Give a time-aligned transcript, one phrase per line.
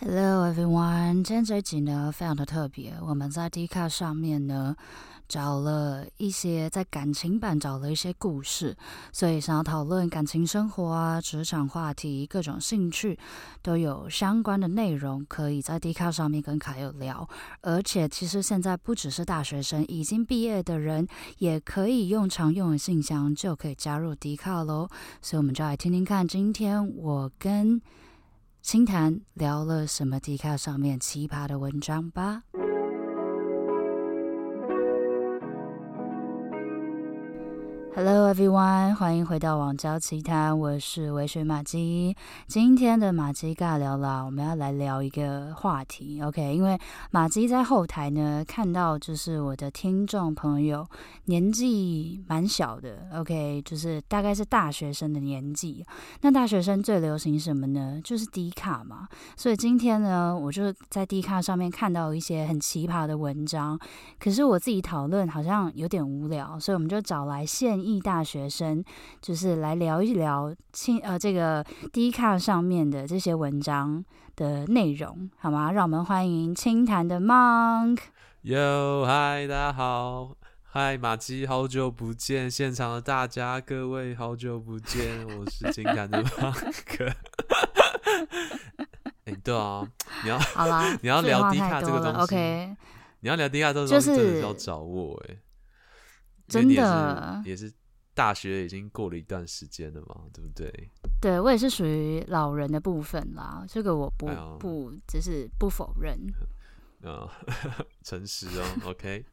[0.00, 4.76] Hello everyone，今天这一集呢非常的特别，我们在 d i c a 上面呢
[5.26, 8.76] 找了一些在感情版找了一些故事，
[9.12, 13.18] 所以想要讨论感情生活啊、职场话题、各种兴趣
[13.60, 17.28] 都有相关的内容，可以在 d i c a 上面跟卡友聊。
[17.62, 21.08] 而且其实现在不只是大学生，已经毕业的人
[21.38, 24.88] 也可以用常用的信箱就可以加入 Dcard 喽。
[25.20, 27.82] 所以我们就来听听看，今天我跟
[28.60, 32.42] 轻谈聊了什么？Dcard 上面奇葩的文章吧。
[37.94, 42.14] Hello everyone，欢迎回到网交奇谈，我是微醺玛姬。
[42.46, 46.54] 今天的玛姬尬聊啦，我们要来聊一个话题，OK？
[46.54, 46.78] 因为
[47.10, 50.86] 玛姬在后台呢看到，就是我的听众朋友
[51.24, 53.60] 年纪蛮小的，OK？
[53.64, 55.84] 就是大概是大学生的年纪。
[56.20, 58.00] 那大学生最流行什么呢？
[58.04, 59.08] 就是 Dcard 嘛。
[59.36, 63.76] 所以今天呢，我就在 Dcard 上面看到一些很奇葩的文章，
[64.20, 68.84] 可是我自己讨论好像有点无聊，所以我们就找来现役大学生，
[69.22, 74.04] 就是来聊一聊清呃这个 Dcard 上面的这些文章
[74.36, 75.72] 的内容，好吗？
[75.72, 77.98] 让我们欢迎清谈的 Monk。
[78.42, 80.30] 哟，嗨，大家好，
[80.64, 87.12] 嗨，马姬，好久不见，现场的大家各位好久不见，我是清谈的 Monk。
[89.24, 89.86] 哎、欸，对啊，
[90.22, 92.76] 你要好啦，你要聊 Dcard 这个东西，OK，
[93.20, 95.38] 你要聊 Dcard 这个东西，就是真的要找我哎、欸。
[96.48, 97.72] 真的也是
[98.14, 100.90] 大学已经过了一段时间了嘛，对不对？
[101.20, 106.18] 对，我也是属于老人的部分啦，这个我不、哎、不只是不否认。
[107.04, 109.24] 啊、 嗯， 诚实哦， OK。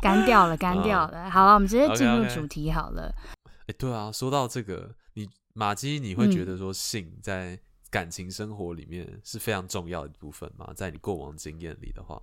[0.00, 1.28] 干掉了，干掉了。
[1.28, 3.14] 嗯、好了，我们直接进入主题好了。
[3.44, 7.58] 哎、欸，对啊，说到这个，你马基，你会觉得说性在
[7.90, 10.72] 感情生活里面是非常重要的一部分吗？
[10.74, 12.20] 在你过往经验里的话，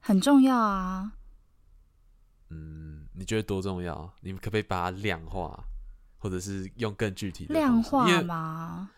[0.00, 1.12] 很重要啊。
[2.52, 4.12] 嗯，你觉得多重要？
[4.20, 5.64] 你们可不可以把它量化，
[6.18, 8.90] 或者是用更具体的量化吗？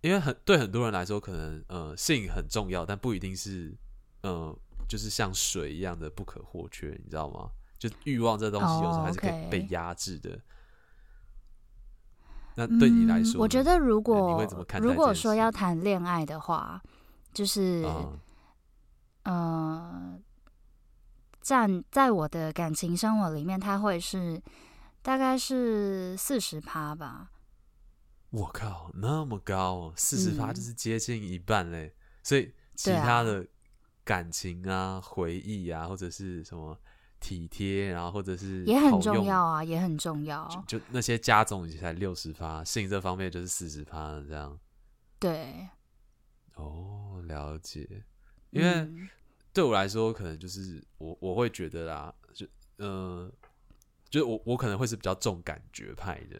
[0.00, 3.76] 因为很对很多人来说，可能呃性很重要，但不一定是
[4.22, 4.56] 呃
[4.88, 7.50] 就是像水一样的不可或缺，你知道吗？
[7.78, 10.30] 就欲望这东西有时候还是可以被压制的。
[10.30, 10.42] Oh, okay.
[12.54, 14.80] 那对你来说，嗯，我觉得如果你会怎么看？
[14.80, 16.82] 如果说要谈恋爱的话，
[17.34, 18.18] 就是嗯。
[19.24, 20.18] 呃
[21.46, 24.42] 占在我的感情生活里面，它会是
[25.00, 27.30] 大概是四十趴吧。
[28.30, 31.86] 我靠，那么高，四十趴就是接近一半嘞。
[31.86, 31.92] 嗯、
[32.24, 33.46] 所以其他的
[34.02, 36.76] 感情啊、啊回忆啊，或者是什么
[37.20, 40.48] 体贴，然后或者是也很重要啊，也很重要。
[40.66, 44.58] 就，就那些加总起来六十趴，性这方面就是四十趴这样。
[45.20, 45.68] 对。
[46.56, 48.04] 哦，了解，
[48.50, 48.90] 因为。
[49.56, 52.46] 嗯对我来说，可能就是我我会觉得啦，就
[52.76, 52.90] 嗯、
[53.24, 53.32] 呃，
[54.10, 56.38] 就我我可能会是比较重感觉派的，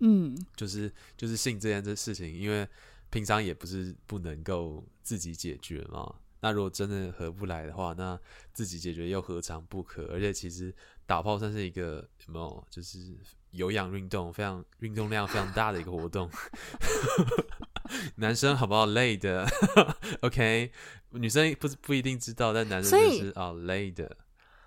[0.00, 2.68] 嗯，就是就是性这件这事情，因为
[3.08, 6.12] 平常也不是不能够自己解决嘛。
[6.40, 8.18] 那如果真的合不来的话，那
[8.52, 10.06] 自己解决又何尝不可？
[10.06, 10.74] 而且其实
[11.06, 13.16] 打炮算是一个有没有，就是
[13.52, 16.28] 有氧运动，非常运动量非常大的一个活动。
[18.16, 19.46] 男生好不好累的？
[20.22, 20.72] OK，
[21.10, 24.16] 女生不是不一定知道，但男生就是啊累的。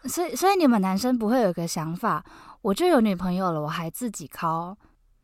[0.05, 2.23] 所以，所以你们男生不会有个想法，
[2.61, 4.77] 我就有女朋友了，我还自己敲，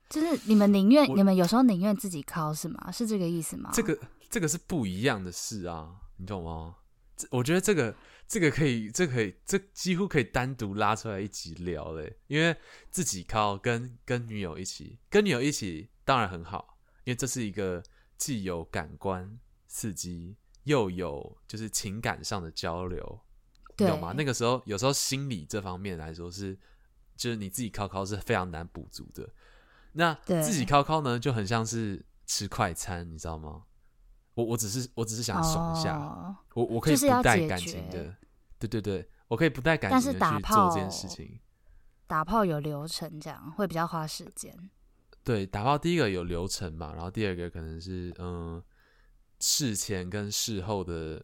[0.10, 2.92] 就是你们宁愿你们有时候宁愿自己敲是吗？
[2.92, 3.70] 是这个意思吗？
[3.74, 3.98] 这个
[4.30, 6.76] 这个是不一样的事啊，你懂吗？
[7.16, 7.96] 这我觉得这个
[8.28, 12.56] 这个可以，这个、可以，这几乎可以单独拉出来一起聊嘞，因为
[12.90, 16.73] 自己敲跟跟女友一起，跟女友一起当然很好。
[17.04, 17.84] 因为这是一个
[18.18, 23.20] 既有感官刺激，又有就是情感上的交流，
[23.76, 24.14] 对，你懂吗？
[24.16, 26.58] 那个时候有时候心理这方面来说是，
[27.16, 29.30] 就是你自己靠靠是非常难补足的。
[29.94, 33.64] 那自己靠靠呢，就很像是吃快餐，你知道吗？
[34.34, 38.16] 我我只是我只是想爽一下，哦、我我可以不带感情的，
[38.58, 41.40] 对对对，我可以不带感情的去做这件事情。
[42.08, 44.72] 打炮有流程，这样会比较花时间。
[45.24, 48.62] 对，打炮第一个有流程嘛，然后第二个可能是嗯，
[49.40, 51.24] 事前跟事后的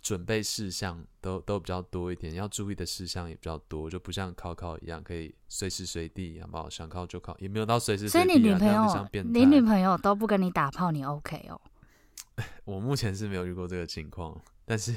[0.00, 6.70] 准备事项都都比较多一点，要注意的事项也比较多，就不像考考一样可以随时随地，好不好？
[6.70, 8.32] 想靠就靠，也没有到随时随地、啊。
[8.32, 11.60] 所以你女朋友，你女朋友都不跟你打炮，你 OK 哦？
[12.64, 14.94] 我目前是没有遇过这个情况，但是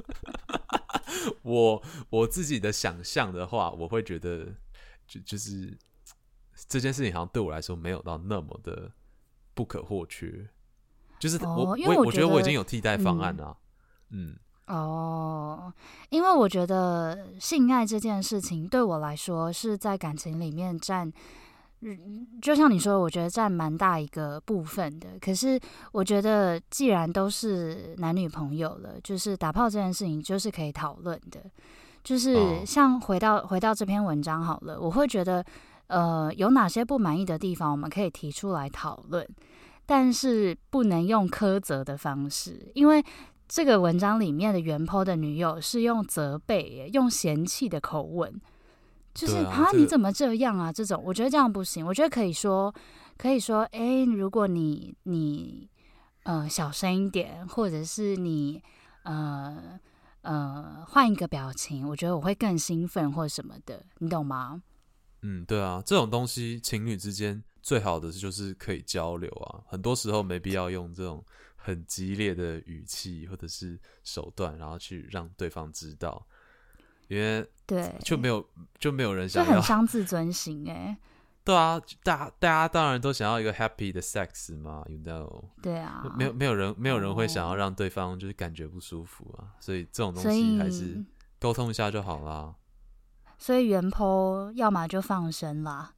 [1.42, 4.46] 我我自己的想象的话，我会觉得
[5.06, 5.76] 就就是。
[6.68, 8.90] 这件事情好像对我来说没有到那么的
[9.54, 10.48] 不可或缺，
[11.18, 13.56] 就是我、哦、因为我我觉得我已经有替代方案了、啊。
[14.10, 14.36] 嗯，
[14.66, 15.72] 嗯哦，
[16.10, 21.12] 因为我觉得性爱这件事情对我来说是在感情里面占。
[22.40, 25.18] 就像你说，我觉得占蛮大一个部分的。
[25.20, 25.58] 可是，
[25.90, 31.40] 我觉得既然都是男女朋友了，就是打炮这件事情就是可以讨论的。
[32.04, 35.44] 就是像回到、哦、回到这篇文章好了，我会觉得，
[35.92, 39.28] 呃，有哪些不满意的地方，我们可以提出来讨论，
[39.84, 43.04] 但是不能用苛责的方式，因为
[43.46, 48.40] 这个文章里面的原 po 的女友是用责备、用嫌弃的口吻。
[49.12, 50.72] 就是啊，你怎么这样啊？
[50.72, 51.86] 这种我觉得这样不行。
[51.86, 52.74] 我觉得可以说，
[53.18, 55.68] 可以说，哎、欸，如果你你
[56.22, 58.62] 呃小声一点，或者是你
[59.02, 59.78] 呃
[60.22, 64.62] 呃换一个表情，我觉得我会更兴奋或什么的，你懂吗？
[65.22, 69.62] 嗯，对啊，这种东西情侣之间最好的就是可以交流啊。
[69.66, 71.24] 很多时候没必要用这种
[71.56, 76.26] 很激烈的语气或者是手段，然后去让对方知道。
[77.08, 78.44] 因为对就没有
[78.78, 80.96] 就没有人想要，就很伤自尊心哎、欸。
[81.44, 85.44] 对啊，大大家当然都想要一个 happy 的 sex 嘛，you know。
[85.60, 91.04] 对啊，没有没有人没有人会想要让对方就是感觉不舒服啊，所以这种东西还是
[91.40, 92.54] 沟通一下就好啦。
[93.42, 95.92] 所以原 po 要么就放生啦，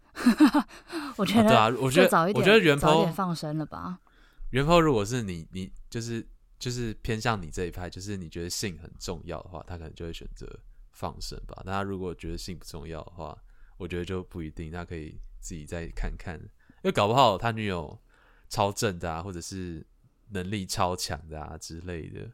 [1.19, 4.00] 我觉得、啊、对啊，我觉得早一点我觉得原点放生了吧。
[4.49, 6.26] 原 po 如果是你你就是
[6.58, 10.49] 就是偏向你这一派，就是你觉得性很重要的话，他可能就会选择。
[10.96, 13.37] 放生吧，那他如果觉得性不重要的话，
[13.79, 14.70] 我觉得就不一定。
[14.70, 18.00] 他可以自己再看看，因为搞不好他女友
[18.49, 19.85] 超正的啊，或者是
[20.31, 22.31] 能力超强的啊之类的，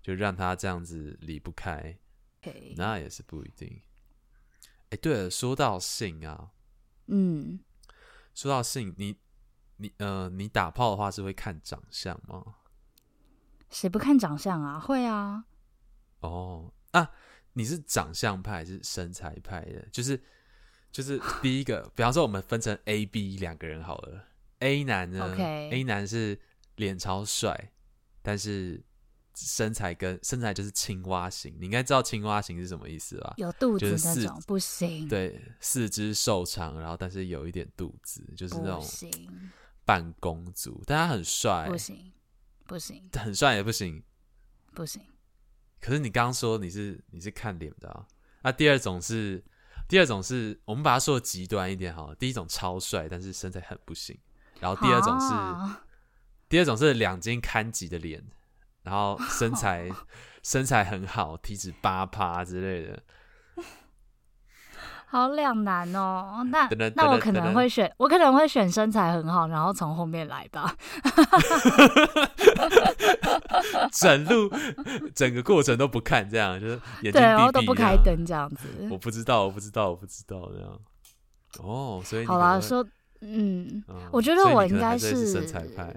[0.00, 1.98] 就让他这样子离不开.
[2.76, 3.80] 那也是不一定。
[4.92, 6.50] 哎，对了，说到性啊，
[7.06, 7.60] 嗯，
[8.34, 9.16] 说到性，你
[9.78, 12.56] 你呃，你打炮的话是会看长相吗？
[13.70, 14.78] 谁不看长相啊？
[14.78, 15.46] 会啊。
[16.20, 17.10] 哦啊。
[17.54, 19.86] 你是长相派还是身材派的？
[19.92, 20.18] 就是
[20.90, 24.24] 就是第一个，比方说我们分成 A、B 两个人好了。
[24.60, 26.40] A 男呢，Okay.，A 男是
[26.76, 27.72] 脸超帅，
[28.22, 28.82] 但是
[29.34, 31.56] 身材跟身材就是青蛙型。
[31.58, 33.34] 你应该知道青蛙型是什么意思吧？
[33.36, 35.08] 有肚子就是那种不行。
[35.08, 38.86] 对，四肢瘦长，然后但是有一点肚子，就是那种
[39.84, 42.12] 半公主，但他很帅，不行
[42.66, 44.02] 不行，很帅也不行，
[44.74, 45.02] 不行。
[45.80, 48.06] 可是你刚刚说你是你是看脸的啊？
[48.42, 49.42] 那第二种是
[49.88, 52.14] 第二种是我们把它说的极端一点好了。
[52.14, 54.18] 第一种超帅，但是身材很不行。
[54.60, 55.84] 然后第二种是、啊、
[56.48, 58.24] 第二种是两斤看级的脸，
[58.82, 59.88] 然后身 材
[60.42, 63.02] 身材很好，体脂八趴之类的。
[65.06, 70.74] 好两难哦，那那我可能会选，我可能会选身材很好，然后从后面来吧。
[73.92, 74.50] 整路
[75.14, 78.66] 整个过程都不看，这样就是眼睛闭闭，对，然后都不开灯这样子。
[78.90, 80.80] 我不知道，我不知道，我不知道这样。
[81.58, 82.82] 哦，所以好啦，说
[83.20, 85.94] 嗯，嗯，我觉得我应该是，是身材派。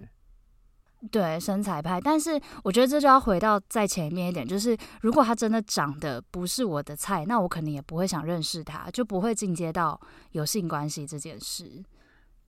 [1.11, 9.99] 对身材派，但是我觉得这就要回到再前面一点，就是如果他真的长得不是我的菜，那我可能也不会想认识他，就不会进阶到
[10.31, 11.83] 有性关系这件事。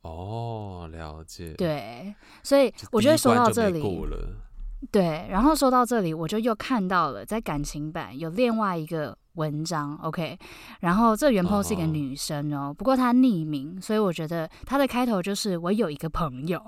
[0.02, 1.54] 哦，了解。
[1.54, 2.14] 对，
[2.44, 3.82] 所以我觉得说到这里，
[4.92, 9.18] 对，然后说到这里，我就又看到了在感情版有另外一个。
[9.38, 10.38] 文章 OK，
[10.82, 12.76] 然后这原 po 是一个女生哦，oh.
[12.76, 16.62] 不过她匿名，所以我觉得她的开头就是我有一个朋友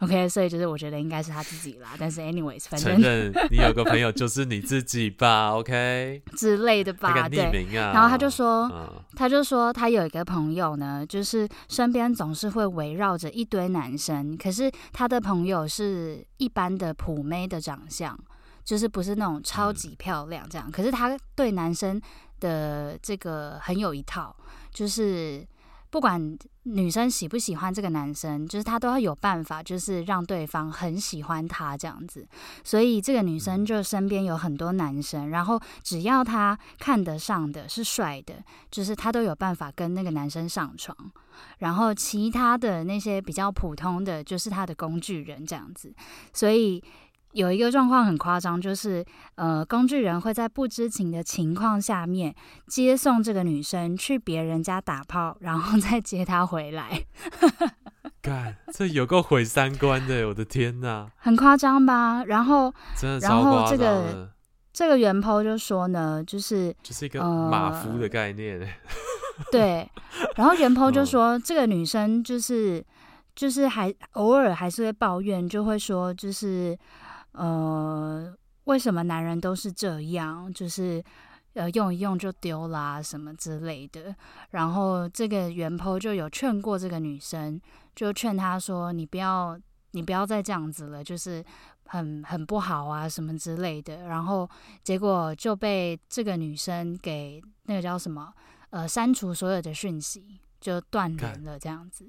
[0.00, 1.90] OK，所以就是我觉得应该是她自己啦。
[1.98, 7.28] 但是 anyways，反正承认你有个朋友就是你自己吧，OK 之类的吧。
[7.28, 7.66] 对。
[7.72, 8.70] 然后她就说，
[9.14, 18.18] 他、嗯、就说她有一个朋友呢，就是身边总是会围绕着一堆男生，可是她的朋友是一般的普妹的长相。
[18.66, 22.02] 就是不是那种超级漂亮这样，嗯、可是他对男生
[22.40, 24.34] 的这个很有一套，
[24.72, 25.46] 就是
[25.88, 32.26] 不管女生喜不喜欢这个男生，就是他都要有办法，就是让对方很喜欢他这样子。
[32.64, 38.34] 所以这个女生就身边有很多男生，然后只要他看得上的是帅的，
[38.68, 40.96] 就是他都有办法跟那个男生上床。
[41.58, 45.94] 然后其他的那些比较普通的，就是他的工具人这样子。
[46.32, 46.82] 所以。
[47.36, 52.34] 有一个状况很夸张，就是呃，工具人会在不知情的情况下面
[52.66, 57.04] 接送这个女生去别人家打炮，然后 再接她回来。
[58.22, 61.10] 干，这有够毁三观的，我的天哪！
[61.16, 62.24] 很夸张吧？
[62.24, 63.28] 然后，真的超。
[63.28, 64.30] 然后这个
[64.72, 68.58] 这个原 po 就说呢，就是就是一个马夫的概念。
[68.58, 68.66] 呃、
[69.52, 69.90] 对，
[70.36, 72.82] 然后原 po 就说、嗯、这个女生就是。
[73.36, 76.74] 就是还偶尔还是会抱怨，就会说就是
[77.36, 80.52] 呃，为什么男人都是这样？
[80.52, 81.04] 就是
[81.52, 84.14] 呃，用一用就丢啦什么之类的。
[84.50, 87.60] 然后这个原 po 就有劝过这个女生，
[87.94, 89.58] 就劝她说：“你不要，
[89.92, 91.44] 你不要再这样子了，就是
[91.86, 94.48] 很很不好啊什么之类的。”然后
[94.82, 98.32] 结果就被这个女生给那个叫什么
[98.70, 102.06] 呃删除所有的讯息，就断联了这样子。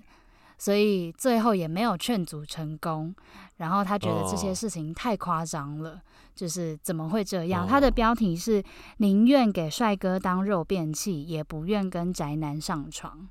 [0.57, 3.15] 所以最后也没有劝阻成功，
[3.57, 5.99] 然后他觉得这些事情太夸张了，oh.
[6.33, 7.69] 就是怎么会这样？Oh.
[7.69, 8.63] 他的标题是
[8.97, 13.29] “宁愿给帅哥当肉便器，也不愿跟宅男上床”。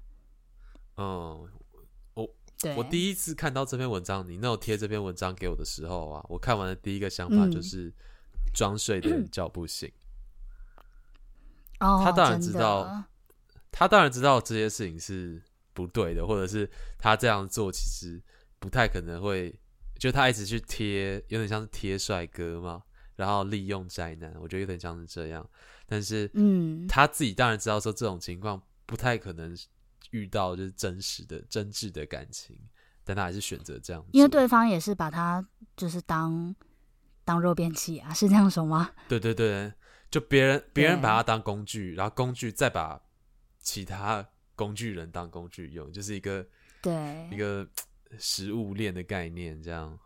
[0.94, 1.48] 哦、
[2.14, 7.92] oh.，我对我第一次看到这篇文章，你那有贴这篇文章给我的时候啊，我看完的第一个想法就是
[8.54, 9.90] 装睡的人叫不醒。
[11.80, 13.04] 哦、oh,，他当然知道，
[13.72, 15.42] 他当然知道这些事情是。
[15.76, 16.68] 不对的，或者是
[16.98, 18.18] 他这样做其实
[18.58, 19.54] 不太可能会，
[19.98, 22.82] 就他一直去贴，有点像是贴帅哥嘛，
[23.14, 25.46] 然后利用宅男，我觉得有点像是这样。
[25.86, 29.54] 但是，嗯，他自己当然知道说这种情况不太可能
[30.12, 32.58] 遇到就是真实的真挚的感情，
[33.04, 36.56] 但他还是选择这样，因为对方也是把他就是当
[37.22, 38.90] 当肉便器啊，是这样说吗？
[39.08, 39.70] 对对对，
[40.10, 42.98] 就别人别人把他当工具，然后工具再把
[43.60, 44.26] 其他。
[44.56, 46.44] 工具人当工具用，就是一个
[46.82, 47.64] 对一个
[48.18, 49.96] 食物链的概念，这样。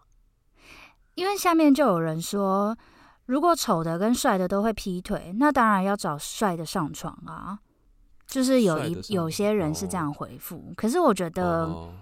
[1.14, 2.76] 因为下面就有人说，
[3.26, 7.58] 如果丑的跟帅的都会劈腿，那当然要找帅的上床啊。
[8.26, 11.92] 就是有一有些人是这样回复，哦，可是我觉得，哦，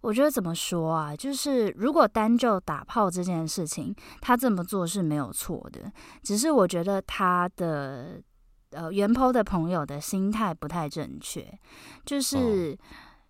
[0.00, 1.14] 我觉得怎么说啊？
[1.14, 5.92] 就是如果单就打炮这件事情，他这么做是没有错的，
[6.22, 8.22] 只是我觉得他的。
[8.74, 11.46] 呃，原 po 的朋友的心态不太正确，
[12.04, 12.76] 就是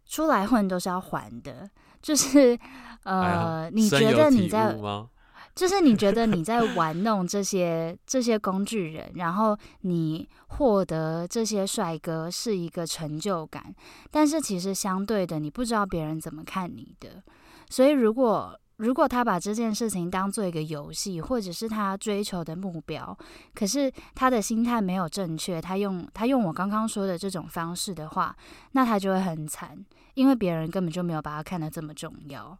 [0.07, 1.69] 出来混都是要还的，
[2.03, 2.59] 就是
[3.05, 4.75] 呃，你觉得你在，
[5.55, 13.75] 就是你觉得你在玩弄这些这些工具人，然后你获得这些帅哥是一个成就感，
[14.11, 17.23] 但是其实相对的，你不知道别人怎么看你的，
[17.69, 18.59] 所以如果。
[18.79, 23.17] 如果他把这件事情当做一个游戏，或者是他追求的目标，
[23.55, 28.37] 可是他的心态没有正确，他用他用我刚刚说的这种方式的话，
[28.73, 32.59] 那他就会很惨，因为别人根本就没有把他看得这么重要。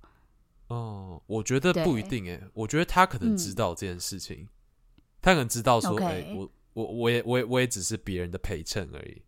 [0.69, 4.49] 哦，我觉得不一定诶，我觉得他可能知道这件事情，嗯、
[5.21, 9.21] 他可能知道说，哎、我我我也我也我也只是别人的陪衬而已，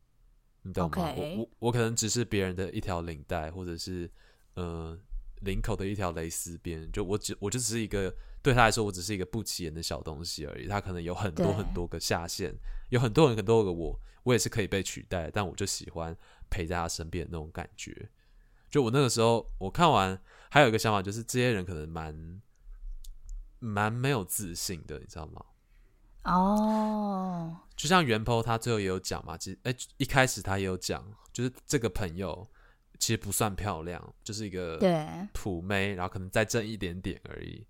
[0.62, 4.08] 你懂吗？Okay、我我我可能只是别人的一条领带，或者是
[4.54, 4.96] 呃。
[5.46, 10.68] 领口的一条蕾丝边，就我只我就只是一个对他来说，我只是一个不起眼的小东西而已。
[10.68, 12.54] 他可能有很多很多个下线，
[12.90, 16.14] 有很多很多个我，我也是可以被取代，但我就喜欢
[16.50, 18.10] 陪在他身边的那种感觉。
[18.68, 22.42] 就我那个时候，我看完还有一个想法，就是这些人可能蛮
[23.60, 25.42] 蛮没有自信的，你知道吗？
[26.24, 32.46] 哦，就像原 po 他最后也有讲嘛，其实哎、欸，一开始他也有讲，就是这个朋友。
[32.98, 34.78] 其实不算漂亮，就是一个
[35.32, 37.66] 普妹，然后可能再正一点点而已。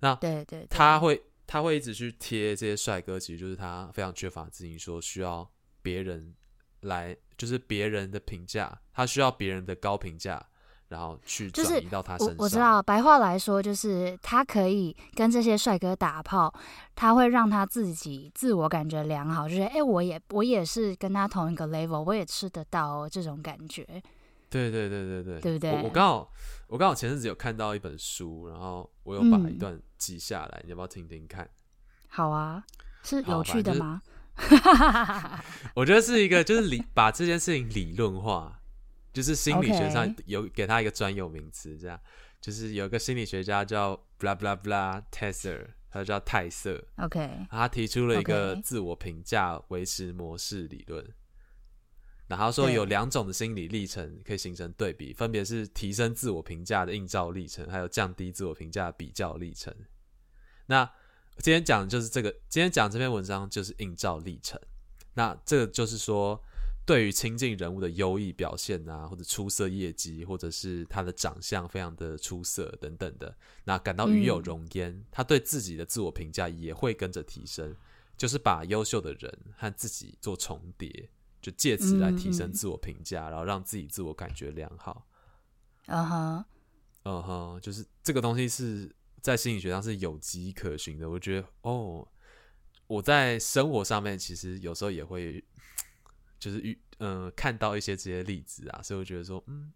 [0.00, 5.48] 那对对，他会他会一直去贴这些帅哥，其实就是他非常缺乏自信，说需要
[5.82, 6.34] 别人
[6.82, 10.40] 来，就是别人的评价，他需要别人的高评价，
[10.88, 12.36] 然后去转移到他身上。
[12.38, 16.52] 我，我知道，白话来说就是他可以跟这些帅哥打炮，
[16.94, 23.84] 他会让他自己自我感觉良好，就是哎，我也我也是跟他同一个 level，我也吃得到哦，这种感觉。
[24.50, 25.82] 对对对对对，对不对？
[25.82, 26.32] 我刚好
[26.66, 31.48] 我刚好前阵子有看到一本书，然后我有把一段记下来，嗯、你要不要听听看？
[32.08, 32.64] 好啊，
[33.02, 34.02] 是有趣的吗？
[35.74, 38.60] 我觉得是一个，就是理把这件事情理论化，
[39.12, 41.98] 就是心理学上有给他一个专有名词，这样
[42.40, 46.82] 就是有一个心理学家叫 blah blah blah Tesser，他叫泰瑟。
[46.98, 51.04] OK，他提出了一个自我评价维持模式理论。
[52.28, 59.74] 然后说有两种的心理历程可以形成对比，分别是提升自我评价的映照历程，还有降低自我评价的比较历程。
[60.66, 60.84] 那
[61.38, 64.60] 今天讲的就是这个，今天讲这篇文章就是映照历程。
[65.14, 66.38] 那这个就是说，
[66.84, 77.74] 对于亲近人物的优异表现啊，或者出色业绩，或者是他的长相非常的出色等等的，那感到与有荣焉，嗯，他对自己的自我评价也会跟着提升，
[78.16, 81.08] 就是把优秀的人和自己做重叠。
[81.48, 85.06] 就借此来提升自我评价，嗯，然后让自己自我感觉良好。
[85.86, 86.44] 嗯哼，
[87.04, 91.08] 嗯哼，就是这个东西是在心理学上是有迹可循的。
[91.08, 92.06] 我觉得哦，
[92.86, 95.42] 我在生活上面其实有时候也会，
[96.38, 99.72] 就是遇嗯看到一些这些例子啊，所以我觉得说嗯，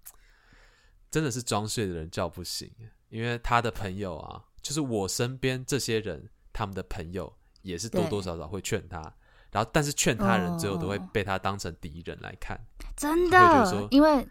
[1.11, 2.71] 真的是装睡的人叫不醒，
[3.09, 9.17] 因为他的朋友啊，就是我身边这些人，他们的朋友也是多多少少会劝他，
[9.53, 12.59] 然后但是劝他人最后都会被他当成敌人来看，
[12.97, 14.27] 真的，因为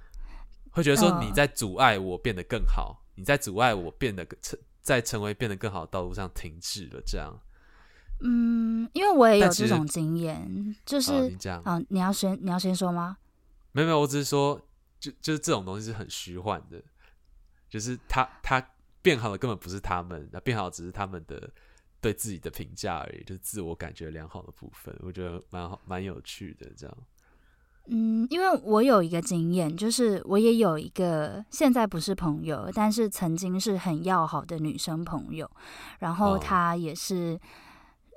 [0.72, 7.40] 会觉得说你在阻碍我变得更好，你在阻碍我变得成在成为变得更好的道路上停滞了，这样。
[8.24, 13.18] 嗯，因为我也有这种经验，就是，这样，嗯，你要先你要先说吗？
[13.72, 14.60] 没有没有，我只是说，
[15.00, 16.82] 就就是这种东西是很虚幻的，
[17.70, 18.64] 就是他他
[19.02, 21.50] 变好的根本不是他们，那变好只是他们的
[22.02, 26.98] 对自己的评价而已，就是自我感觉良好的部分，我觉得蛮好蛮有趣的这样。
[27.86, 35.50] 嗯，因为我有一个经验，就是我也有一个现在不是朋友，但是曾经是很要好的女生朋友，
[36.00, 37.36] 然后她也是。
[37.36, 37.40] 哦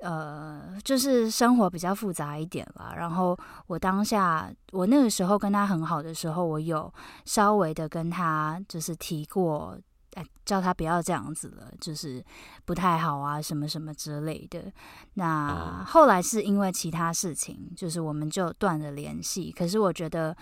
[0.01, 2.93] 呃，就是生活比较复杂一点吧。
[2.95, 9.79] 然后我当下，我那个时候跟她很好的时候，我有稍微的跟她就是提过，
[10.15, 12.21] 哎，叫他不要这样子了，就是
[12.65, 14.71] 不太好啊，什么什么之类的。
[15.13, 19.51] 那后来是因为其他事情，就是我们就断了联系。
[19.51, 20.35] 可是我觉得。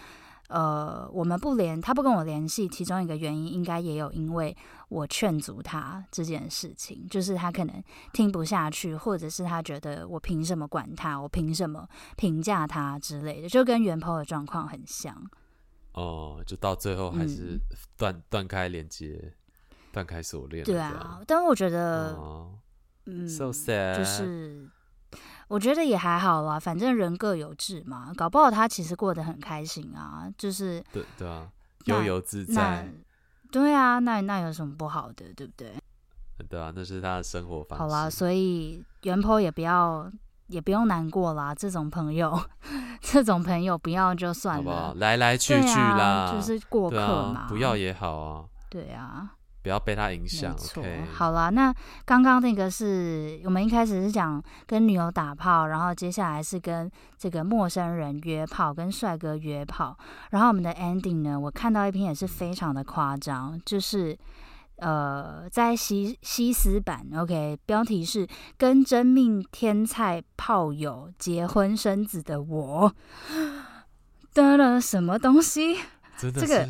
[0.50, 4.56] 呃，我们不联，他不跟我联系，其中一个原因应该也有因为
[4.90, 11.88] 我劝阻他这件事情，就是他可能听不下去，或者是他觉得我凭什么管他，我凭什么
[12.18, 15.16] 评价他之类的，就跟原 PO 的状况很像。
[15.94, 17.58] 哦，就到最后还是
[17.98, 19.34] 断断、嗯、开连接，
[19.94, 20.66] 断开锁链。
[20.66, 22.60] 对啊，但我觉得，哦、
[23.06, 24.68] 嗯，so sad，就是。
[25.50, 31.48] 我觉得也还好啦，反正人各有志嘛，搞不好他其实过得很开心啊，就是对对啊，
[31.86, 32.92] 悠游自在，
[33.52, 35.76] 对啊，那那有什么不好的，对不对？
[36.50, 37.84] 对啊，那是他的生活方式。
[37.84, 40.12] 好啦，所以原 PO 也不要，
[40.48, 42.42] 也不用难过啦，这种朋友，
[43.02, 44.94] 这种朋友不要就算了，好不好？
[44.96, 48.46] 来来去去啦，啊、就是过客嘛、啊，不要也好啊。
[48.72, 49.36] 对啊。
[49.64, 50.52] 不要被他影响。
[50.52, 51.74] 没错，okay、好了，那
[52.06, 59.98] 刚刚那个是我们一开始是讲跟女友打炮，然后接下来是跟这个陌生人约炮，跟帅哥约炮，
[60.32, 64.18] 然后我们的 ending 呢，我看到一篇也是非常的夸张，就是
[64.80, 72.94] 呃，在西西斯版，OK，标题是跟真命天菜炮友结婚生子的我
[74.34, 75.78] 得了什么东西？
[76.18, 76.68] 真的这个。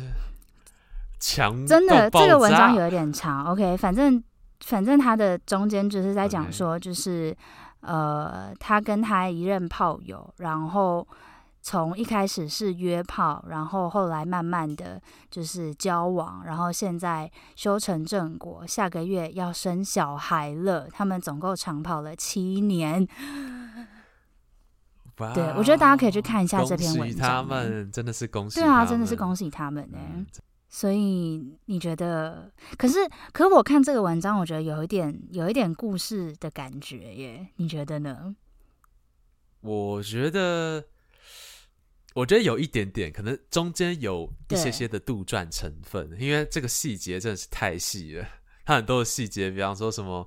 [1.26, 3.46] 强真的，这个文章有一点长。
[3.46, 4.22] OK，反正
[4.60, 7.36] 反正他的中间就是在讲说，就是、okay.
[7.80, 11.06] 呃，他跟他一任炮友，然后
[11.62, 20.86] 从一开始是约炮，然后后来慢慢的就是交往，然后现在修成正果，下个月要生小孩了。
[20.92, 23.08] 他们总共长跑了七年。
[25.16, 27.26] Wow, 对，我觉得大家可以去看一下这篇文章。
[27.26, 29.98] 他们真的是恭喜，对啊，真的是恭喜他们呢。
[30.12, 30.26] 嗯
[30.74, 32.50] 所以你觉得？
[32.76, 37.46] 可是，可是我看这个文章，我觉得有一点，有一点故事的感觉耶。
[37.54, 38.34] 你觉得呢？
[39.60, 40.84] 我觉得，
[42.14, 48.26] 我觉得有一点点，可能中间有一些些的杜撰成分，因为这个细节真的是太细了。
[48.64, 50.26] 它很多的细节，比方说什么。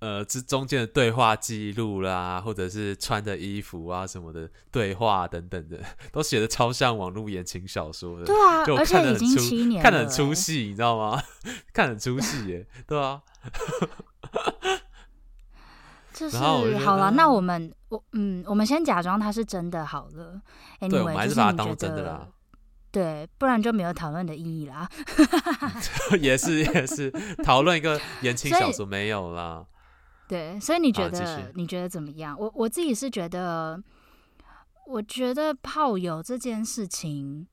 [0.00, 5.78] 呃，这中间的对话记录啦，或者是穿的衣服啊什么的对话等等的，
[6.10, 8.24] 都写的超像网络言情小说的。
[8.24, 11.22] 对啊，就看得很出，而且已经七年了，看得很出戏，你知道吗？
[11.72, 13.22] 看得很出戏耶，对啊。
[16.12, 20.40] 就是好了，那我们我嗯，我们先假装它是真的好了。
[20.80, 22.28] Anyway, 对，我们还是把它当真的啦。
[22.90, 24.88] 对，不然就没有讨论的意义啦。
[26.20, 27.10] 也是也是，
[27.44, 29.64] 讨论一个言情小说没有啦。
[30.30, 32.38] 对，所以你觉得你觉得怎么样？
[32.38, 33.82] 我我自己是觉得，
[34.86, 37.44] 我觉得炮友这件事情，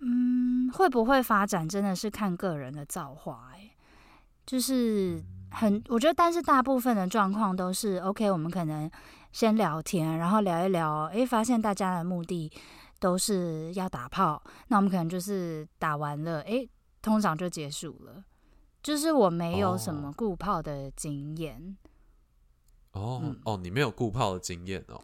[0.00, 3.52] 嗯，会不会发展真的是看个人的造化。
[3.54, 3.70] 哎，
[4.44, 8.30] 就是很，我觉得，但是大部分的状况都是 OK。
[8.30, 8.90] 我们可能
[9.32, 12.52] 先聊天，然后聊一聊，哎，发现大家的目的
[13.00, 16.68] 都是要打炮，那我们可能就是打完了，哎，
[17.00, 18.22] 通常就结束了。
[18.82, 21.74] 就是我没有什么顾炮的经验。
[22.94, 25.00] 哦、嗯、哦，你没有顾炮的经验哦？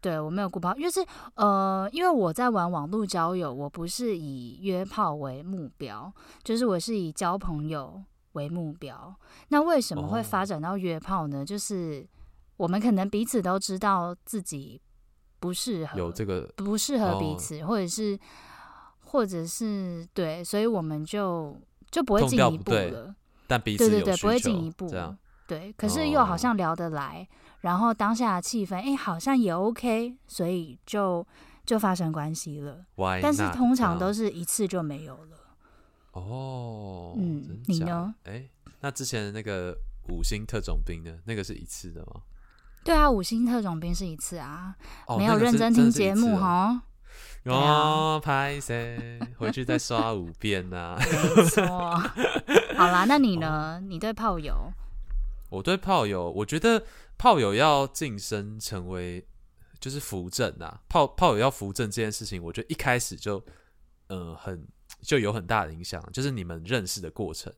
[0.00, 6.12] 对，我没有顾炮，就是呃，因为我在玩网络交友，我不是以约炮为目标，
[6.44, 8.00] 就是我是以交朋友
[8.32, 9.12] 为目标。
[9.48, 11.40] 那为什么会发展到约炮呢？
[11.40, 12.06] 哦、就是
[12.56, 14.80] 我们可能彼此都知道自己
[15.40, 18.18] 不适合，有这个不适合彼此，哦、或者是
[19.00, 21.56] 或者是对，所以我们就
[21.90, 23.14] 就不会进一步了。
[23.48, 24.88] 但彼此有对对对，不会进一步。
[25.48, 31.26] 对，可是又好像聊得来，哦、然后当下的气氛，哎，好像也 OK，所以就
[31.64, 32.84] 就发生关系了。
[32.96, 35.38] Why 但是通常都是一次就没有了。
[36.12, 38.14] 哦，嗯你呢？
[38.24, 38.46] 哎，
[38.80, 39.74] 那之前的那个
[40.10, 41.18] 五星特种兵呢？
[41.24, 42.20] 那个是一次的吗？
[42.84, 46.82] 对啊，五星特种兵是一次啊，哦、没有认真听节目哈。
[47.44, 49.18] 哦，拍谁？
[49.38, 50.98] 回去再刷五遍呐、啊。
[51.36, 51.64] 没错。
[52.76, 53.80] 好啦，那你呢？
[53.80, 54.70] 你对炮友？
[55.48, 56.84] 我对炮友，我觉得
[57.16, 59.26] 炮友要晋升成为
[59.80, 63.38] 就是扶正啊，炮炮友要扶正这件事情，我觉得一开始就
[64.08, 64.66] 嗯、呃、很
[65.02, 67.52] 就有很大的影响，就是你们认识的过程，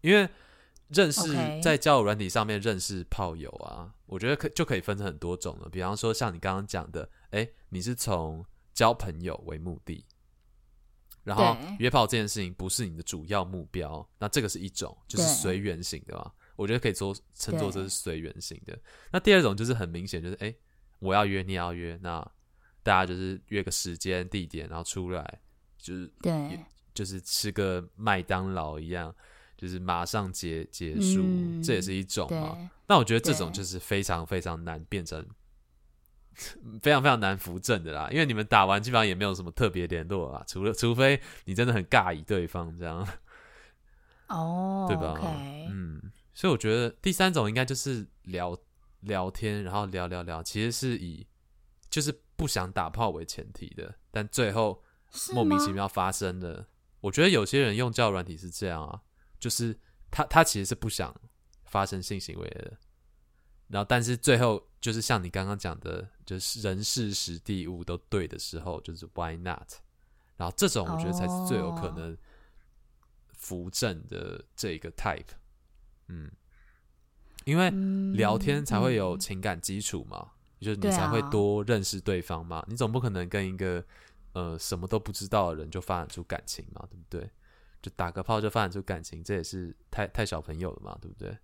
[0.00, 0.28] 因为
[0.88, 1.22] 认识
[1.62, 5.68] 在交友软体上面认识炮友啊，我觉得可就可以分成很多种了。
[5.68, 10.04] 比方说像你刚刚讲的，哎，你是从交朋友为目的，
[11.24, 16.30] 然后对约炮这件事情不是你的主要目标，那这个是一种就是随缘型的嘛。
[16.56, 18.78] 我觉得可以做称作这是随缘型的。
[19.10, 20.54] 那第二种就是很明显，就是哎，
[21.00, 22.20] 我要约，你也要约，那
[22.82, 25.40] 大家就是约个时间地点，然后出来
[25.78, 26.60] 就是对，
[26.92, 29.14] 就是吃个麦当劳一样，
[29.56, 32.70] 就是马上结结束，嗯这也是一种嘛。
[32.86, 35.26] 那我觉得这种就是非常非常难变成，
[36.82, 43.06] 非常非常难扶正的啦，因为你们打完基本上也没有什么特别联络啊，除了除非你真的很尬以对方这样，
[44.28, 45.18] 哦，对吧
[45.70, 46.00] 嗯。
[46.34, 48.58] 所以我觉得第三种应该就是聊
[49.00, 51.26] 聊天，然后聊聊聊，其实是以
[51.88, 54.82] 就是不想打炮为前提的，但最后
[55.32, 56.66] 莫名其妙发生的。
[57.00, 59.00] 我觉得有些人用交友软体是这样啊，
[59.38, 59.78] 就是
[60.10, 61.14] 他他其实是不想
[61.66, 62.76] 发生性行为的，
[63.68, 69.70] 然后但是最后就是像你刚刚讲的，就是人事时地物都对的时候，就是 why not？
[70.36, 72.16] 然后这种我觉得才是最有可能
[73.34, 75.28] 扶正的这个 type。
[76.08, 76.30] 嗯，
[77.44, 77.70] 因为
[78.14, 82.58] 聊天才会有情感基础嘛，嗯、就是你才会多认识对方嘛。
[82.58, 83.84] 啊、你总不可能跟一个
[84.32, 87.30] 呃什么都不知道的人就发展出感情嘛，对不对？
[87.82, 91.36] 就打个炮就发展出感情，这也是太太小朋友了嘛，对不对？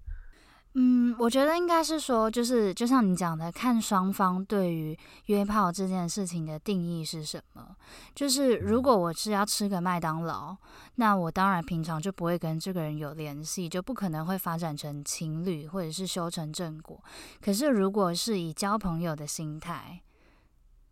[0.74, 7.74] 嗯，我觉得应该是说，就是就像你讲的，看双方对于约炮这件事情的定义是什么。
[8.14, 10.56] 就是如果我是要吃个麦当劳，
[10.94, 17.02] 那我当然平常就不会跟这个人有联系，就不可能会发展成情侣或者是修成正果。
[17.40, 20.00] 可是如果是以交朋友的心态，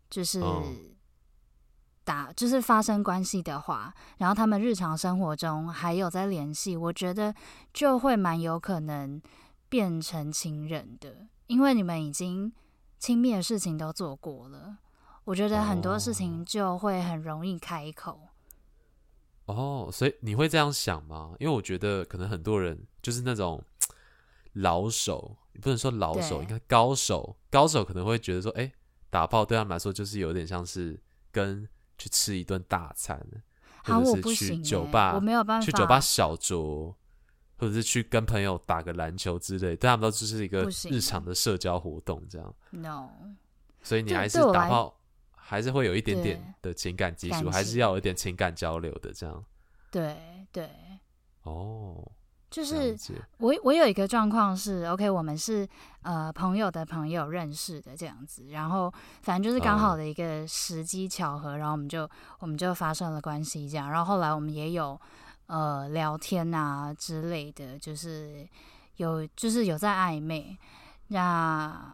[0.09, 0.43] 就是
[2.03, 7.33] 打就是发生关系的话，然后他们日常生活中还有在联系，我觉得
[7.73, 9.21] 就会蛮有可能。
[9.69, 12.51] 变成情人的，因为你们已经
[12.97, 14.79] 亲密的事情都做过了，
[15.23, 18.19] 我觉得很多事情就会很容易开口。
[19.45, 21.33] 哦，所以你会这样想吗？
[21.39, 23.63] 因为我觉得可能很多人就是那种
[24.53, 27.35] 老手，不能说老手，应该高手。
[27.49, 28.71] 高手可能会觉得说，哎，
[29.09, 30.99] 打炮对他们来说就是有点像是
[31.31, 33.19] 跟去吃一顿大餐，
[33.83, 36.93] 好，或者是去酒吧，我没有办法去酒吧小酌。
[37.59, 42.55] 或者是去跟朋友打个篮球之类，但他们都只是一个日常的社交活动，这样。
[42.69, 43.09] No，
[43.83, 44.95] 所以你还是打炮，
[45.35, 49.43] 还是会有一点点的情感基础，还是要有一点情感交流的，这样。
[49.91, 50.15] 对
[50.53, 50.69] 对。
[51.43, 52.09] 哦，
[52.49, 52.95] 就是
[53.39, 55.67] 我我有一个状况是，OK，我们是
[56.03, 64.97] 呃朋友的朋友认识的这样子，然后反正就是刚好的一个时机巧合，然后我们就我们就发生了关系，这样，然后后来我们也有。
[65.49, 68.47] 呃，聊天啊之类的，就是
[68.97, 70.55] 有，就是有在暧昧。
[71.07, 71.91] 那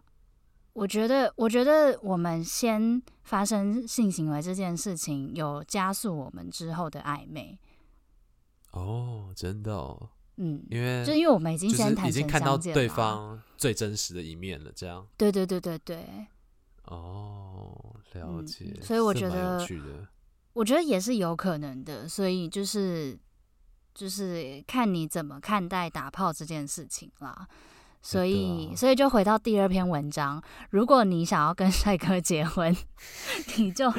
[0.74, 7.58] 我觉得，我觉得我们先发生性行为这件事情，有加速我们之后的暧昧。
[8.72, 10.10] 哦，真的哦。
[10.36, 15.06] 嗯，因为就因为我们已经先已经看到对方最真实的一面了，这样。
[15.16, 16.26] 对对对对对。
[16.84, 18.66] 哦，了解。
[18.76, 19.66] 嗯，所以我觉得，
[20.52, 22.06] 我觉得也是有可能的。
[22.06, 23.18] 所以就是。
[23.96, 27.48] 就是看你怎么看待打炮这件事情啦，
[28.02, 32.76] 所以，啊、所以就回到第二篇文章，如果你想要跟帅哥结婚，
[33.56, 33.90] 你就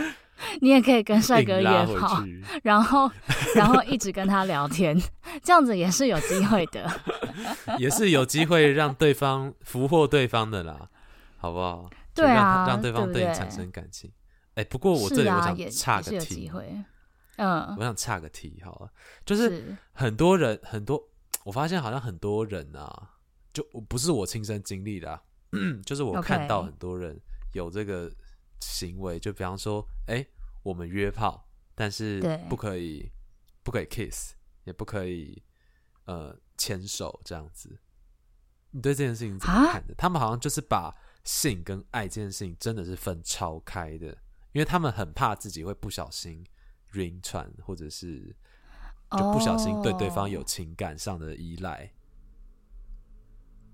[0.61, 2.23] 你也可以跟帅哥约炮，
[2.61, 3.09] 然后
[3.55, 4.95] 然后一直跟他聊天，
[5.41, 6.87] 这样子也是有机会的，
[7.79, 10.87] 也是有机会让对方俘获对方的啦，
[11.37, 11.89] 好不好？
[12.13, 14.11] 对啊，让，对方对你产生感情。
[14.53, 16.51] 哎、欸，不过我这里我想差个题。
[17.37, 18.91] 嗯，我想岔个题好了，
[19.25, 21.01] 就是很多人很多，
[21.45, 23.13] 我发现好像很多人啊，
[23.53, 25.21] 就不是我亲身经历的，
[25.85, 27.19] 就是我看到很多人
[27.53, 28.11] 有这个
[28.59, 30.25] 行为，就比方说，哎，
[30.63, 33.11] 我们约炮，但是不可以
[33.63, 35.43] 不可以 kiss，也不可以
[36.05, 37.79] 呃牵手这样子。
[38.71, 39.93] 你对这件事情怎么看的？
[39.95, 44.07] 他们好像就是把性跟爱这件事情真的是分超开的，
[44.53, 46.43] 因为他们很怕自己会不小心。
[46.97, 48.35] 晕船，或者是
[49.11, 51.77] 就不小心对对方有情感上的依赖。
[51.77, 51.89] Oh.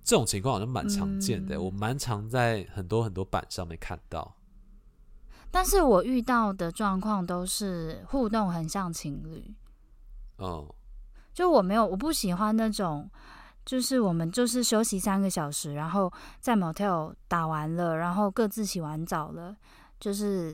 [0.03, 4.35] 这种情况好像蛮常见的，嗯、我蛮常在很多很多版上面看到。
[5.49, 9.55] 但是我遇到的状况都是互动很像情侣。
[10.37, 10.75] 哦，
[11.33, 13.09] 就我没有，我不喜欢那种，
[13.63, 19.55] 就是我们就是休息三个小时，然后在 motel 打完了，然后各自洗完澡了，
[19.99, 20.53] 就是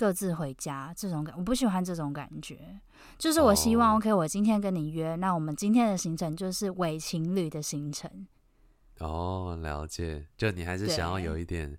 [0.00, 2.80] 各自回家这种感，我不喜欢这种感觉。
[3.18, 8.26] 就是我希望、哦、，OK，我今天跟你约，那我们今天的行程就是伪情侣的行程。
[9.00, 10.26] 哦，了解。
[10.38, 11.76] 就你还是想要有一点，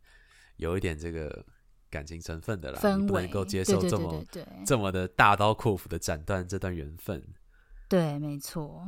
[0.58, 1.44] 有一点这个
[1.90, 4.24] 感情成分的啦，不能够接受这么
[4.68, 7.28] 这么的大刀阔斧的斩断这段缘分。
[7.90, 8.86] 对，没错。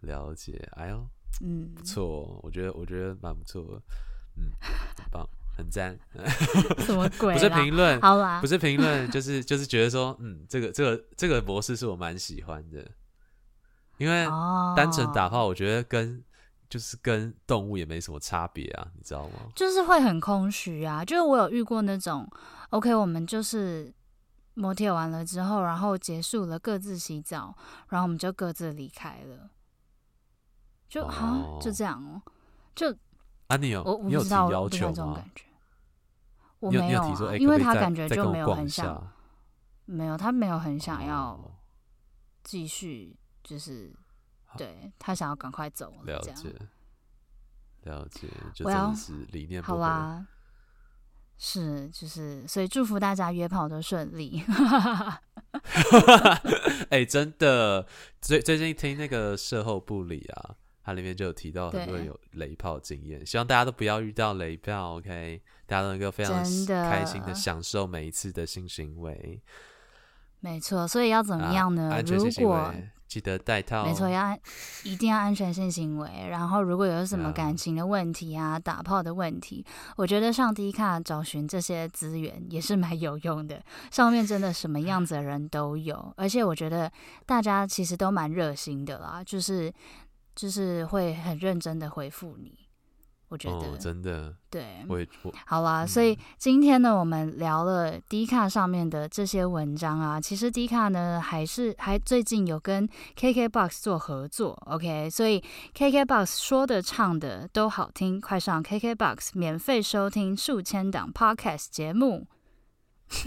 [0.00, 1.08] 了解，哎呦，
[1.40, 3.82] 嗯，不错，我觉得，我觉得蛮不错的，
[4.36, 4.50] 嗯，
[4.98, 5.24] 很棒，
[5.56, 5.98] 很赞。
[6.84, 7.34] 什么鬼？
[7.34, 12.86] 不是评论，好啦，不是评论，就是就是觉得说，嗯，这个这个这个模式是我蛮喜欢的，
[13.98, 14.26] 因为
[14.76, 16.22] 单纯打炮，我觉得跟。
[16.68, 19.34] 就是跟动物也没什么差别啊，你知道吗？
[19.54, 21.04] 就是会很空虚啊。
[21.04, 22.28] 就是我有遇过那种
[22.70, 23.94] ，OK，我们就是
[24.54, 27.56] 摩铁完了之后，然后结束了，各自洗澡，
[27.90, 29.48] 然后我们就各自离开了。
[30.88, 32.20] 就啊、哦，就这样哦。
[32.74, 32.92] 就
[33.48, 34.92] 啊，你有我你有提要求吗？
[34.94, 35.44] 这种感觉
[36.60, 39.12] 我没有啊，因为他感觉就没有很想，
[39.84, 41.58] 没有，他没有很想要
[42.42, 43.94] 继续，就是。
[44.56, 46.48] 对，他想要赶快走了，了解，
[47.82, 49.74] 了解，就真的是理念不合。
[49.74, 50.26] 好啦，
[51.36, 54.42] 是就是，所以祝福大家约炮都顺利。
[56.88, 57.86] 哎、欸，真的，
[58.22, 60.56] 最最近听那个社后部里啊，
[60.86, 65.42] 它里面就有提到很多人有雷炮经验，希望大家都不要遇到雷炮，OK？
[65.66, 66.32] 大家都能够非常
[66.68, 69.42] 开心的享受每一次的性行为。
[70.38, 71.92] 没错，所以要怎么样呢？
[71.92, 72.72] 啊、如果
[73.08, 74.36] 记得带套，没错，要
[74.84, 76.08] 一定要安全性行为。
[76.28, 79.64] 然后，如果有什么感情的问题啊，打炮的问题，
[79.96, 83.60] 我觉得上 D 卡找寻这些资源也是蛮有用的。
[83.90, 86.90] 上面真的什么样子的人都有，而且我觉得
[87.24, 89.72] 大家其实都蛮热心的啦，就是
[90.36, 92.56] 就是会很认真的回复你。
[93.28, 95.34] 我觉得、哦、真的对，我我。
[95.46, 105.42] 好啦、嗯，所以今天呢，我们聊了 D 卡上面的这些文章啊，其实 D 卡呢还是还最近有跟 KKBOX 做合作，OK，所以
[105.74, 112.28] KKBOX 说的唱的都好听，快上 KKBOX 免费收听数千档 Podcast 节目，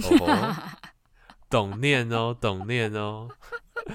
[0.03, 0.69] 哦、
[1.49, 3.27] 懂念哦，懂念哦，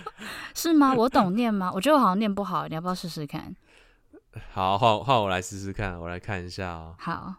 [0.54, 0.94] 是吗？
[0.94, 1.70] 我懂念吗？
[1.74, 3.54] 我觉得我好像念不好，你要不要试试看？
[4.52, 6.94] 好，换换我来试试看，我来看一下哦。
[6.98, 7.34] 好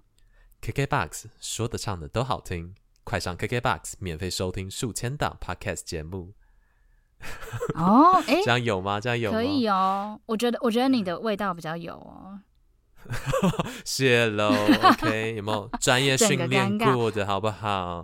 [0.62, 6.34] ，KKBOX 说的唱的都好听，快上 KKBOX 免费收听数千档 Podcast 节目。
[7.76, 9.00] 哦，哎、欸，这样有吗？
[9.00, 9.32] 这样有？
[9.32, 10.20] 可以哦。
[10.26, 12.40] 我觉得，我觉得你的味道比较有哦。
[13.86, 18.04] 谢喽，OK，有没有专业训练过的好不好？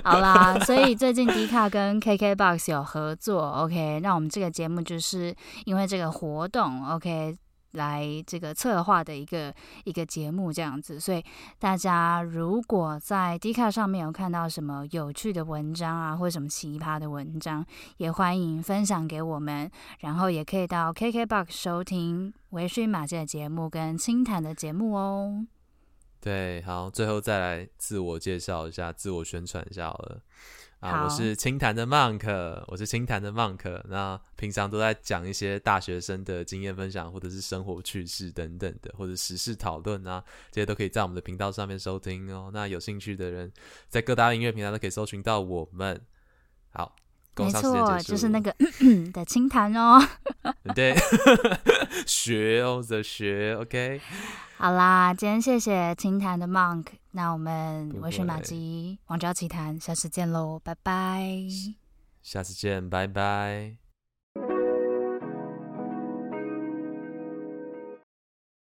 [0.04, 5.34] 好啦，所以最近迪卡跟 KKBOX 有合作，OK，那我们这个节目就是
[5.66, 7.36] 因为这个活动，OK，
[7.72, 11.22] 来这个策划的一个一个节目这样子，所以
[11.58, 17.64] 大家如果在 D 卡上面有看到什么有趣的文章啊，或者什么奇葩的文章，
[17.98, 25.46] 也欢迎分享给我们，然后也可以到 KKBOX 收听微醺玛姬的节目跟清谈的节目哦。
[26.20, 30.20] 对，好，最后再来自我介绍一下，自我宣传一下好了。
[30.80, 33.82] 啊，我是清谈的 Monk，我是清谈的 Monk。
[33.88, 42.50] 那平常都在讲一些大学生的经验分享，或者是生活趣事等等的，或者时事讨论啊，这些都可以在我们的频道上面收听哦。
[42.52, 43.52] 那有兴趣的人，
[43.88, 46.00] 在各大音乐平台都可以搜寻到我们。
[46.70, 46.94] 好。
[47.44, 48.54] 没错，就是那个
[49.12, 50.00] 的清谈哦。
[50.74, 50.94] 对，
[52.06, 54.00] 学哦，的学，OK。
[54.56, 61.26] 好啦，今天谢谢清谈的 Monk，那我们微醺马吉王昭奇谈，下次见喽，拜拜。
[62.22, 63.79] 下次见，拜拜。